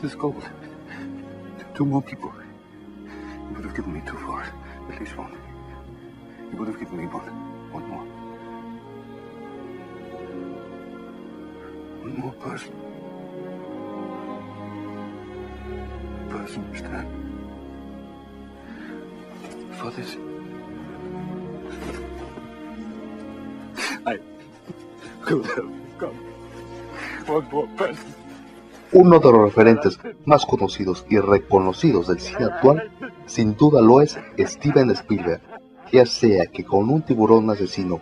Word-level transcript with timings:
this 0.00 0.14
gold. 0.14 0.42
Two 1.74 1.84
more 1.84 2.00
people. 2.00 2.32
You 3.04 3.54
would 3.54 3.64
have 3.66 3.76
given 3.76 3.92
me 3.92 4.00
two 4.06 4.16
for. 4.16 4.42
At 4.42 4.98
least 4.98 5.16
one. 5.16 5.36
You 6.50 6.58
would 6.58 6.68
have 6.68 6.78
given 6.78 6.96
me 6.96 7.04
one. 7.04 7.28
One 7.70 7.86
more. 7.88 8.04
One 12.00 12.16
more 12.18 12.32
person. 12.32 12.72
Person 16.30 16.76
stand. 16.76 17.08
For 19.76 19.90
this. 19.90 20.16
I 24.06 24.18
could 25.20 25.44
have 25.44 25.98
got 25.98 26.14
one 27.26 27.44
more 27.50 27.66
person. 27.76 28.14
Uno 28.92 29.20
de 29.20 29.30
los 29.30 29.42
referentes 29.42 30.00
más 30.24 30.44
conocidos 30.44 31.06
y 31.08 31.18
reconocidos 31.18 32.08
del 32.08 32.18
cine 32.18 32.46
actual, 32.46 32.90
sin 33.24 33.56
duda 33.56 33.80
lo 33.80 34.00
es 34.00 34.18
Steven 34.36 34.90
Spielberg, 34.90 35.40
ya 35.92 36.04
sea 36.04 36.46
que 36.46 36.64
con 36.64 36.90
un 36.90 37.02
tiburón 37.02 37.48
asesino, 37.50 38.00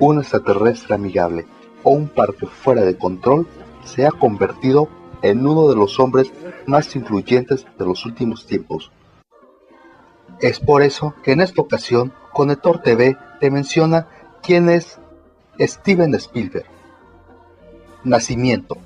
un 0.00 0.18
extraterrestre 0.18 0.96
amigable 0.96 1.46
o 1.84 1.92
un 1.92 2.08
parque 2.08 2.46
fuera 2.46 2.82
de 2.82 2.98
control, 2.98 3.46
se 3.84 4.04
ha 4.04 4.10
convertido 4.10 4.88
en 5.22 5.46
uno 5.46 5.68
de 5.68 5.76
los 5.76 6.00
hombres 6.00 6.32
más 6.66 6.96
influyentes 6.96 7.64
de 7.78 7.84
los 7.84 8.04
últimos 8.04 8.46
tiempos. 8.46 8.90
Es 10.40 10.58
por 10.58 10.82
eso 10.82 11.14
que 11.22 11.32
en 11.32 11.40
esta 11.40 11.62
ocasión 11.62 12.12
Conector 12.32 12.82
TV 12.82 13.16
te 13.38 13.52
menciona 13.52 14.08
quién 14.42 14.70
es 14.70 14.98
Steven 15.60 16.16
Spielberg. 16.16 16.66
Nacimiento 18.02 18.76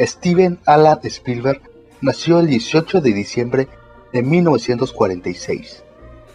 Steven 0.00 0.60
Alan 0.64 1.00
Spielberg 1.02 1.60
nació 2.00 2.38
el 2.38 2.46
18 2.46 3.00
de 3.00 3.12
diciembre 3.12 3.68
de 4.12 4.22
1946. 4.22 5.82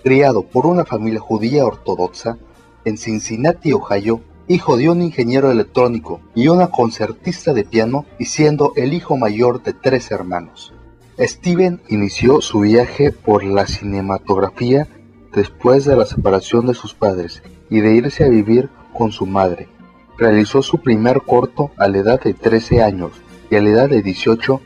Criado 0.03 0.43
por 0.43 0.65
una 0.65 0.83
familia 0.83 1.21
judía 1.21 1.65
ortodoxa 1.65 2.37
en 2.83 2.97
Cincinnati, 2.97 3.71
Ohio, 3.71 4.19
hijo 4.49 4.75
de 4.75 4.89
un 4.89 5.01
ingeniero 5.01 5.49
electrónico 5.49 6.19
y 6.35 6.49
una 6.49 6.67
concertista 6.67 7.53
de 7.53 7.63
piano 7.63 8.05
y 8.19 8.25
siendo 8.25 8.73
el 8.75 8.91
hijo 8.91 9.15
mayor 9.15 9.63
de 9.63 9.71
tres 9.71 10.11
hermanos. 10.11 10.73
Steven 11.17 11.79
inició 11.87 12.41
su 12.41 12.59
viaje 12.61 13.13
por 13.13 13.45
la 13.45 13.65
cinematografía 13.65 14.89
después 15.33 15.85
de 15.85 15.95
la 15.95 16.05
separación 16.05 16.65
de 16.65 16.73
sus 16.73 16.93
padres 16.93 17.41
y 17.69 17.79
de 17.79 17.95
irse 17.95 18.25
a 18.25 18.29
vivir 18.29 18.69
con 18.93 19.13
su 19.13 19.25
madre. 19.25 19.69
Realizó 20.17 20.61
su 20.61 20.79
primer 20.79 21.21
corto 21.21 21.71
a 21.77 21.87
la 21.87 21.99
edad 21.99 22.21
de 22.21 22.33
13 22.33 22.83
años 22.83 23.13
y 23.49 23.55
a 23.55 23.61
la 23.61 23.69
edad 23.69 23.89
de 23.89 24.01
18 24.01 24.61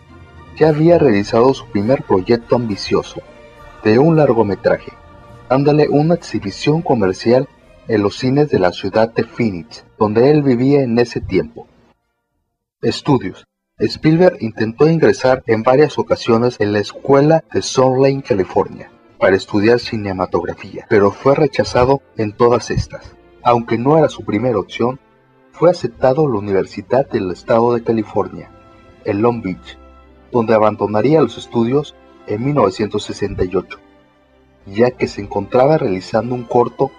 ya 0.57 0.69
había 0.69 0.97
realizado 0.97 1.53
su 1.53 1.65
primer 1.67 2.03
proyecto 2.03 2.55
ambicioso, 2.55 3.21
de 3.83 3.99
un 3.99 4.15
largometraje, 4.15 4.93
dándole 5.49 5.87
una 5.89 6.15
exhibición 6.15 6.81
comercial 6.81 7.47
en 7.87 8.01
los 8.01 8.17
cines 8.17 8.49
de 8.49 8.59
la 8.59 8.71
ciudad 8.71 9.13
de 9.13 9.23
Phoenix, 9.23 9.85
donde 9.97 10.29
él 10.29 10.43
vivía 10.43 10.81
en 10.81 10.97
ese 10.99 11.21
tiempo. 11.21 11.67
Estudios. 12.81 13.45
Spielberg 13.79 14.37
intentó 14.39 14.89
ingresar 14.89 15.43
en 15.45 15.61
varias 15.61 15.99
ocasiones 15.99 16.57
en 16.59 16.73
la 16.73 16.79
escuela 16.79 17.43
de 17.53 17.61
Sun 17.61 18.01
Lane, 18.01 18.23
California, 18.23 18.89
para 19.19 19.35
estudiar 19.35 19.79
cinematografía, 19.79 20.87
pero 20.89 21.11
fue 21.11 21.35
rechazado 21.35 22.01
en 22.17 22.33
todas 22.33 22.71
estas. 22.71 23.15
Aunque 23.43 23.77
no 23.77 23.97
era 23.97 24.09
su 24.09 24.25
primera 24.25 24.57
opción, 24.57 24.99
fue 25.51 25.69
aceptado 25.69 26.25
en 26.25 26.33
la 26.33 26.39
Universidad 26.39 27.07
del 27.07 27.31
Estado 27.31 27.73
de 27.73 27.83
California, 27.83 28.51
en 29.07 29.23
Long 29.23 29.41
Beach, 29.41 29.79
donde 30.31 30.53
abandonaría 30.53 31.21
los 31.21 31.37
estudios 31.37 31.95
en 32.27 32.45
1968, 32.45 33.79
ya 34.67 34.91
que 34.91 35.07
se 35.07 35.21
encontraba 35.21 35.79
realizando 35.79 36.35
un 36.35 36.43
corto 36.43 36.91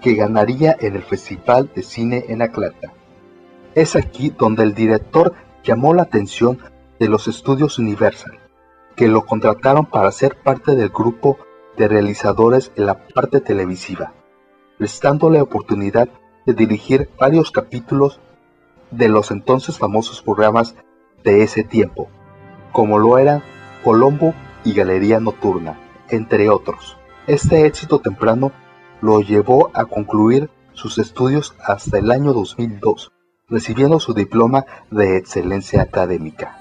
que 0.00 0.14
ganaría 0.14 0.76
en 0.80 0.96
el 0.96 1.02
Festival 1.02 1.70
de 1.74 1.82
Cine 1.82 2.24
en 2.28 2.40
Atlanta. 2.40 2.92
Es 3.74 3.96
aquí 3.96 4.30
donde 4.30 4.62
el 4.62 4.74
director 4.74 5.34
llamó 5.64 5.92
la 5.92 6.02
atención 6.02 6.58
de 6.98 7.08
los 7.08 7.28
estudios 7.28 7.78
Universal, 7.78 8.38
que 8.94 9.08
lo 9.08 9.26
contrataron 9.26 9.86
para 9.86 10.12
ser 10.12 10.36
parte 10.36 10.76
del 10.76 10.88
grupo 10.88 11.38
de 11.76 11.88
realizadores 11.88 12.72
en 12.76 12.86
la 12.86 13.06
parte 13.08 13.40
televisiva, 13.40 14.12
prestándole 14.78 15.40
oportunidad 15.40 16.08
de 16.46 16.54
dirigir 16.54 17.10
varios 17.18 17.50
capítulos 17.50 18.20
de 18.92 19.08
los 19.08 19.30
entonces 19.30 19.76
famosos 19.76 20.22
programas 20.22 20.76
de 21.26 21.42
ese 21.42 21.64
tiempo, 21.64 22.08
como 22.70 23.00
lo 23.00 23.18
eran 23.18 23.42
Colombo 23.82 24.32
y 24.64 24.74
Galería 24.74 25.18
Nocturna, 25.18 25.76
entre 26.08 26.48
otros. 26.48 26.96
Este 27.26 27.66
éxito 27.66 27.98
temprano 27.98 28.52
lo 29.00 29.20
llevó 29.20 29.70
a 29.74 29.86
concluir 29.86 30.48
sus 30.72 30.98
estudios 30.98 31.56
hasta 31.66 31.98
el 31.98 32.12
año 32.12 32.32
2002, 32.32 33.10
recibiendo 33.48 33.98
su 33.98 34.14
diploma 34.14 34.66
de 34.92 35.16
excelencia 35.16 35.82
académica. 35.82 36.56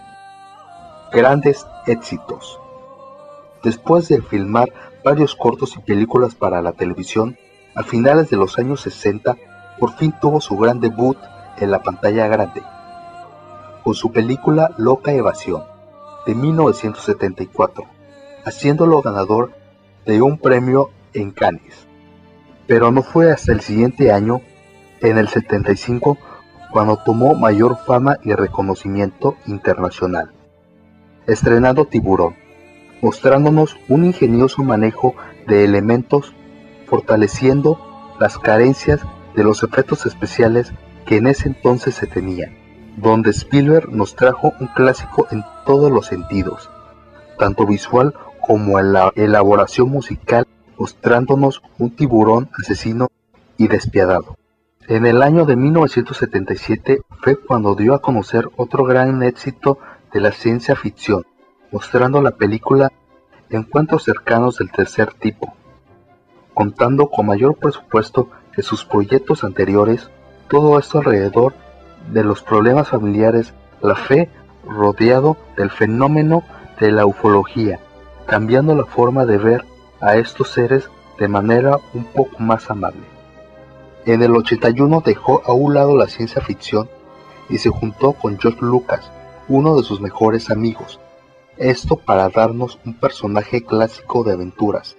Grandes 1.14 1.68
éxitos. 1.86 2.59
Después 3.64 4.08
de 4.08 4.24
filmar 4.24 4.74
varios 5.03 5.36
cortos 5.36 5.76
y 5.78 5.80
películas 5.80 6.34
para 6.34 6.64
la 6.64 6.72
televisión, 6.72 7.38
a 7.76 7.84
finales 7.84 8.32
de 8.32 8.38
los 8.38 8.58
años 8.58 8.82
60, 8.82 9.38
por 9.80 9.94
fin 9.94 10.12
tuvo 10.20 10.42
su 10.42 10.58
gran 10.58 10.80
debut 10.80 11.18
en 11.59 11.70
la 11.70 11.84
pantalla 11.84 12.28
grande, 12.28 12.64
con 13.85 13.94
su 13.94 14.12
película 14.12 14.73
Loca 14.79 15.12
Evasión, 15.12 15.63
de 16.25 16.34
1974, 16.34 17.84
haciéndolo 18.44 19.00
ganador 19.03 19.51
de 20.07 20.23
un 20.23 20.40
premio 20.40 20.90
en 21.13 21.29
Cannes. 21.29 21.85
Pero 22.66 22.91
no 22.91 23.03
fue 23.03 23.31
hasta 23.31 23.51
el 23.51 23.62
siguiente 23.62 24.12
año, 24.12 24.41
en 25.01 25.19
el 25.19 25.28
75, 25.28 26.18
cuando 26.72 26.97
tomó 26.97 27.35
mayor 27.35 27.78
fama 27.78 28.18
y 28.23 28.34
reconocimiento 28.34 29.35
internacional, 29.46 30.31
estrenando 31.28 31.85
Tiburón, 31.85 32.34
mostrándonos 33.03 33.78
un 33.88 34.03
ingenioso 34.06 34.63
manejo 34.63 35.13
de 35.46 35.63
elementos, 35.63 36.34
fortaleciendo 36.88 37.79
las 38.19 38.40
carencias 38.40 39.02
de 39.35 39.44
los 39.44 39.62
efectos 39.62 40.07
especiales 40.07 40.73
que 41.06 41.17
en 41.17 41.28
ese 41.28 41.50
entonces 41.50 41.94
se 41.94 42.07
tenían 42.07 42.65
donde 42.96 43.32
Spielberg 43.32 43.92
nos 43.92 44.16
trajo 44.16 44.54
un 44.60 44.68
clásico 44.68 45.28
en 45.32 45.44
todos 45.66 45.92
los 45.92 46.08
sentidos, 46.08 46.70
tanto 47.38 47.66
visual 47.66 48.14
como 48.42 48.80
en 48.80 48.94
la 48.94 49.12
elaboración 49.16 49.90
musical, 49.90 50.48
mostrándonos 50.78 51.62
un 51.78 51.96
tiburón 51.96 52.50
asesino 52.60 53.10
y 53.58 53.68
despiadado. 53.68 54.38
En 54.88 55.06
el 55.06 55.24
año 55.24 55.46
de 55.46 55.56
1977 55.56 57.02
fue 57.22 57.38
cuando 57.38 57.76
dio 57.76 57.96
a 57.96 58.02
conocer 58.02 58.50
otro 58.56 58.84
gran 58.84 59.24
éxito 59.24 59.80
de 60.14 60.22
la 60.22 60.32
ciencia 60.32 60.76
ficción, 60.76 61.26
mostrando 61.72 62.22
la 62.22 62.32
película 62.32 62.92
Encuentros 63.50 64.04
cercanos 64.04 64.58
del 64.58 64.72
tercer 64.72 65.14
tipo, 65.14 65.54
contando 66.56 67.10
con 67.10 67.28
mayor 67.28 67.56
presupuesto 67.56 68.30
que 68.54 68.64
sus 68.64 68.86
proyectos 68.86 69.44
anteriores, 69.44 70.10
todo 70.50 70.80
esto 70.80 70.98
alrededor 70.98 71.54
de 72.12 72.24
los 72.24 72.42
problemas 72.42 72.90
familiares, 72.90 73.54
la 73.82 73.96
fe 73.96 74.30
rodeado 74.68 75.38
del 75.58 75.70
fenómeno 75.70 76.44
de 76.80 76.92
la 76.92 77.06
ufología, 77.06 77.80
cambiando 78.26 78.76
la 78.76 78.86
forma 78.86 79.26
de 79.26 79.38
ver 79.38 79.66
a 80.02 80.16
estos 80.16 80.50
seres 80.50 80.90
de 81.20 81.28
manera 81.28 81.80
un 81.94 82.04
poco 82.06 82.38
más 82.40 82.70
amable. 82.70 83.03
En 84.06 84.22
el 84.22 84.35
81 84.35 85.02
dejó 85.06 85.41
a 85.46 85.53
un 85.53 85.74
lado 85.74 85.96
la 85.97 86.08
ciencia 86.08 86.41
ficción 86.41 86.90
y 87.50 87.58
se 87.58 87.70
juntó 87.70 88.14
con 88.14 88.40
George 88.40 88.59
Lucas, 88.62 89.12
uno 89.47 89.76
de 89.76 89.84
sus 89.84 90.02
mejores 90.02 90.50
amigos, 90.50 91.00
esto 91.58 91.96
para 91.97 92.29
darnos 92.29 92.79
un 92.85 92.96
personaje 92.96 93.64
clásico 93.64 94.24
de 94.24 94.34
aventuras, 94.34 94.96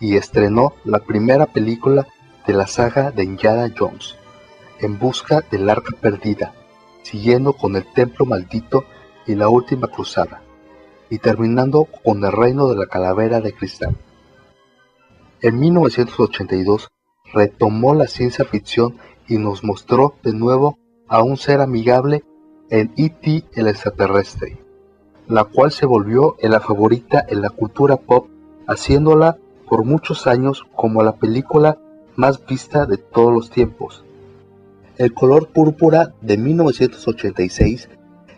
y 0.00 0.16
estrenó 0.16 0.74
la 0.84 1.00
primera 1.00 1.46
película 1.46 2.06
de 2.46 2.52
la 2.52 2.66
saga 2.66 3.10
de 3.10 3.24
Indiana 3.24 3.72
Jones, 3.76 4.16
en 4.80 4.98
busca 4.98 5.42
del 5.50 5.68
arca 5.68 5.94
perdida, 6.00 6.52
siguiendo 7.02 7.52
con 7.52 7.76
el 7.76 7.84
templo 7.92 8.26
maldito 8.26 8.84
y 9.26 9.34
la 9.34 9.48
última 9.48 9.88
cruzada, 9.88 10.42
y 11.10 11.18
terminando 11.18 11.86
con 12.04 12.24
el 12.24 12.32
reino 12.32 12.68
de 12.68 12.76
la 12.76 12.86
calavera 12.86 13.40
de 13.40 13.52
cristal. 13.52 13.96
En 15.40 15.58
1982 15.58 16.88
retomó 17.32 17.94
la 17.94 18.06
ciencia 18.06 18.44
ficción 18.44 18.96
y 19.28 19.38
nos 19.38 19.62
mostró 19.62 20.14
de 20.22 20.32
nuevo 20.32 20.78
a 21.06 21.22
un 21.22 21.36
ser 21.36 21.60
amigable 21.60 22.24
en 22.70 22.92
E.T. 22.96 23.44
el 23.54 23.68
extraterrestre, 23.68 24.58
la 25.26 25.44
cual 25.44 25.70
se 25.72 25.86
volvió 25.86 26.36
en 26.40 26.50
la 26.52 26.60
favorita 26.60 27.24
en 27.28 27.42
la 27.42 27.50
cultura 27.50 27.96
pop, 27.96 28.28
haciéndola 28.66 29.38
por 29.68 29.84
muchos 29.84 30.26
años 30.26 30.66
como 30.74 31.02
la 31.02 31.16
película 31.16 31.78
más 32.16 32.44
vista 32.44 32.86
de 32.86 32.96
todos 32.96 33.32
los 33.32 33.50
tiempos. 33.50 34.04
El 34.98 35.14
color 35.14 35.50
púrpura 35.52 36.12
de 36.22 36.36
1986, 36.36 37.88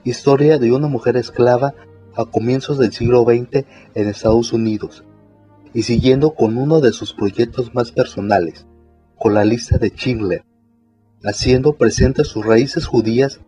historia 0.04 0.58
de 0.58 0.72
una 0.72 0.88
mujer 0.88 1.16
esclava 1.16 1.72
a 2.14 2.26
comienzos 2.26 2.76
del 2.76 2.92
siglo 2.92 3.24
XX 3.24 3.64
en 3.94 4.08
Estados 4.08 4.52
Unidos, 4.52 5.02
y 5.72 5.84
siguiendo 5.84 6.34
con 6.34 6.58
uno 6.58 6.80
de 6.80 6.92
sus 6.92 7.14
proyectos 7.14 7.74
más 7.74 7.92
personales, 7.92 8.66
con 9.18 9.32
la 9.32 9.46
lista 9.46 9.78
de 9.78 9.88
Schindler, 9.88 10.44
haciendo 11.24 11.78
presentes 11.78 12.28
sus 12.28 12.44
raíces 12.44 12.84
judías 12.84 13.40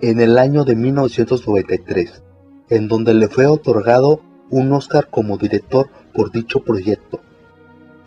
en 0.00 0.18
el 0.20 0.38
año 0.38 0.64
de 0.64 0.74
1993, 0.74 2.22
en 2.70 2.88
donde 2.88 3.12
le 3.12 3.28
fue 3.28 3.44
otorgado 3.46 4.22
un 4.48 4.72
Oscar 4.72 5.10
como 5.10 5.36
director 5.36 5.90
por 6.14 6.32
dicho 6.32 6.64
proyecto. 6.64 7.20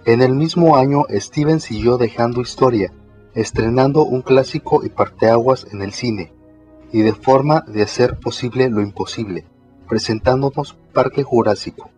En 0.06 0.24
el 0.24 0.34
mismo 0.34 0.78
año, 0.78 1.04
Steven 1.12 1.60
siguió 1.60 2.00
dejando 2.00 2.42
historia, 2.42 2.92
estrenando 3.38 4.04
un 4.04 4.24
clásico 4.24 4.84
y 4.84 4.90
parteaguas 4.90 5.68
en 5.72 5.84
el 5.84 5.94
cine, 5.94 6.34
y 6.92 7.04
de 7.04 7.14
forma 7.14 7.62
de 7.68 7.84
hacer 7.84 8.18
posible 8.20 8.68
lo 8.68 8.82
imposible, 8.82 9.46
presentándonos 9.88 10.76
Parque 10.92 11.22
Jurásico, 11.22 11.92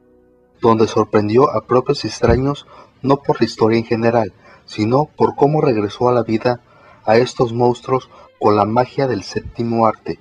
donde 0.60 0.86
sorprendió 0.86 1.50
a 1.50 1.66
propios 1.66 2.04
extraños 2.04 2.68
no 3.02 3.24
por 3.24 3.40
la 3.40 3.46
historia 3.46 3.78
en 3.78 3.86
general, 3.86 4.34
sino 4.66 5.06
por 5.06 5.38
cómo 5.38 5.62
regresó 5.62 6.10
a 6.10 6.12
la 6.12 6.24
vida 6.24 6.60
a 7.06 7.16
estos 7.16 7.54
monstruos 7.54 8.10
con 8.38 8.58
la 8.58 8.66
magia 8.66 9.08
del 9.08 9.24
séptimo 9.24 9.88
arte, 9.88 10.20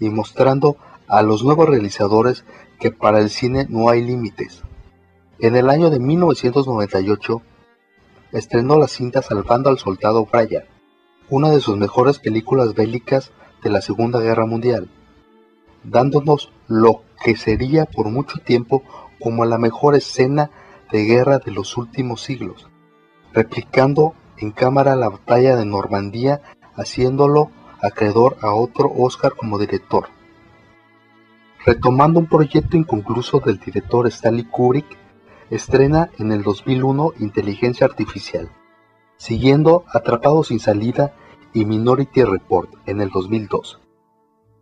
y 0.00 0.08
mostrando 0.08 0.76
a 1.06 1.22
los 1.22 1.44
nuevos 1.44 1.68
realizadores 1.68 2.44
que 2.80 2.90
para 2.90 3.20
el 3.20 3.30
cine 3.30 3.66
no 3.68 3.90
hay 3.90 4.02
límites. 4.02 4.62
En 5.38 5.54
el 5.54 5.70
año 5.70 5.88
de 5.88 6.00
1998 6.00 7.42
estrenó 8.32 8.78
la 8.78 8.88
cinta 8.88 9.22
Salvando 9.22 9.70
al 9.70 9.78
Soldado 9.78 10.26
Brian, 10.30 10.64
una 11.30 11.50
de 11.50 11.60
sus 11.60 11.76
mejores 11.76 12.18
películas 12.18 12.74
bélicas 12.74 13.32
de 13.62 13.70
la 13.70 13.80
Segunda 13.80 14.20
Guerra 14.20 14.46
Mundial, 14.46 14.88
dándonos 15.84 16.52
lo 16.66 17.02
que 17.24 17.36
sería 17.36 17.84
por 17.84 18.08
mucho 18.08 18.38
tiempo 18.38 18.82
como 19.20 19.44
la 19.44 19.58
mejor 19.58 19.94
escena 19.94 20.50
de 20.92 21.04
guerra 21.04 21.38
de 21.38 21.52
los 21.52 21.76
últimos 21.76 22.22
siglos, 22.22 22.68
replicando 23.32 24.14
en 24.38 24.52
cámara 24.52 24.96
la 24.96 25.08
batalla 25.08 25.56
de 25.56 25.64
Normandía, 25.64 26.40
haciéndolo 26.74 27.50
acreedor 27.80 28.36
a 28.40 28.54
otro 28.54 28.90
Oscar 28.96 29.34
como 29.36 29.58
director. 29.58 30.08
Retomando 31.64 32.20
un 32.20 32.26
proyecto 32.26 32.76
inconcluso 32.76 33.40
del 33.40 33.58
director 33.58 34.06
Stanley 34.06 34.44
Kubrick, 34.44 34.96
Estrena 35.50 36.10
en 36.18 36.30
el 36.30 36.42
2001 36.42 37.14
Inteligencia 37.20 37.86
Artificial, 37.86 38.50
siguiendo 39.16 39.84
Atrapado 39.88 40.44
sin 40.44 40.60
salida 40.60 41.14
y 41.54 41.64
Minority 41.64 42.22
Report 42.24 42.70
en 42.84 43.00
el 43.00 43.08
2002, 43.08 43.80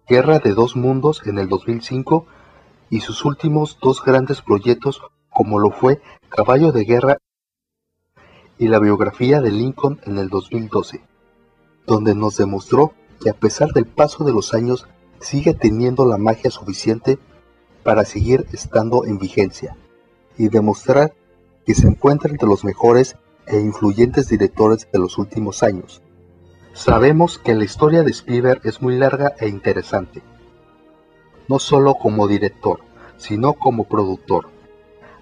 Guerra 0.07 0.39
de 0.39 0.55
dos 0.55 0.77
mundos 0.77 1.27
en 1.27 1.41
el 1.41 1.49
2005 1.49 2.27
y 2.89 3.01
sus 3.01 3.25
últimos 3.25 3.79
dos 3.83 4.01
grandes 4.05 4.43
proyectos 4.43 5.03
como 5.29 5.59
lo 5.59 5.73
fue 5.73 6.01
Caballo 6.29 6.71
de 6.71 6.85
Guerra 6.85 7.19
y 8.57 8.69
la 8.69 8.79
biografía 8.79 9.41
de 9.41 9.51
Lincoln 9.51 9.99
en 10.05 10.19
el 10.19 10.29
2012, 10.29 11.03
donde 11.85 12.15
nos 12.15 12.37
demostró 12.37 12.93
que 13.21 13.31
a 13.31 13.35
pesar 13.35 13.73
del 13.73 13.87
paso 13.87 14.23
de 14.23 14.31
los 14.31 14.55
años 14.55 14.87
sigue 15.19 15.53
teniendo 15.53 16.07
la 16.07 16.17
magia 16.17 16.53
suficiente 16.53 17.19
para 17.83 18.05
seguir 18.05 18.47
estando 18.53 19.05
en 19.05 19.19
vigencia 19.19 19.77
y 20.39 20.49
demostrar 20.49 21.15
que 21.65 21.75
se 21.75 21.87
encuentra 21.87 22.31
entre 22.31 22.49
los 22.49 22.65
mejores 22.65 23.17
e 23.47 23.59
influyentes 23.59 24.29
directores 24.29 24.89
de 24.93 24.99
los 24.99 25.19
últimos 25.19 25.63
años. 25.63 26.03
Sabemos 26.73 27.39
que 27.39 27.55
la 27.55 27.65
historia 27.65 28.03
de 28.03 28.11
Spielberg 28.11 28.61
es 28.65 28.83
muy 28.83 28.99
larga 28.99 29.35
e 29.39 29.49
interesante, 29.49 30.23
no 31.49 31.59
solo 31.59 31.95
como 31.95 32.29
director, 32.29 32.81
sino 33.17 33.55
como 33.55 33.85
productor. 33.85 34.49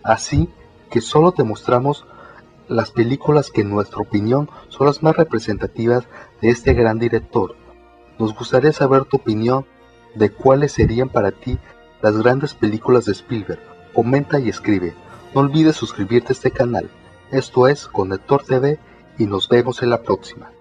Así 0.02 0.48
que 0.90 1.00
solo 1.00 1.32
te 1.32 1.44
mostramos 1.44 2.06
las 2.68 2.90
películas 2.90 3.50
que 3.50 3.60
en 3.60 3.70
nuestra 3.70 4.00
opinión 4.00 4.48
son 4.68 4.86
las 4.86 5.02
más 5.02 5.16
representativas 5.16 6.04
de 6.40 6.50
este 6.50 6.74
gran 6.74 6.98
director. 6.98 7.56
Nos 8.18 8.34
gustaría 8.34 8.72
saber 8.72 9.04
tu 9.04 9.18
opinión 9.18 9.66
de 10.14 10.30
cuáles 10.30 10.72
serían 10.72 11.08
para 11.08 11.30
ti 11.30 11.58
las 12.00 12.16
grandes 12.16 12.54
películas 12.54 13.04
de 13.04 13.12
Spielberg. 13.12 13.60
Comenta 13.92 14.38
y 14.38 14.48
escribe. 14.48 14.94
No 15.34 15.40
olvides 15.40 15.74
suscribirte 15.74 16.28
a 16.28 16.34
este 16.34 16.52
canal. 16.52 16.88
Esto 17.32 17.66
es 17.66 17.88
Conector 17.88 18.44
TV 18.44 18.78
y 19.18 19.26
nos 19.26 19.48
vemos 19.48 19.82
en 19.82 19.90
la 19.90 20.00
próxima. 20.00 20.53